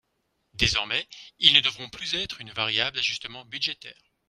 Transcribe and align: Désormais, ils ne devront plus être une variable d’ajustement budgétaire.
Désormais, 0.55 1.07
ils 1.37 1.53
ne 1.53 1.59
devront 1.59 1.87
plus 1.91 2.15
être 2.15 2.41
une 2.41 2.49
variable 2.49 2.95
d’ajustement 2.95 3.45
budgétaire. 3.45 4.09